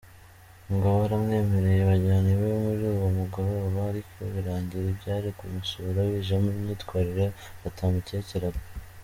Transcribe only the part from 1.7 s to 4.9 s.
bajyana iwe muri uwo mugoroba ariko birangira